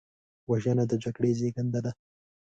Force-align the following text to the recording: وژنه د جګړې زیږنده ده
وژنه 0.49 0.83
د 0.87 0.93
جګړې 1.03 1.31
زیږنده 1.39 1.79
ده 1.85 1.91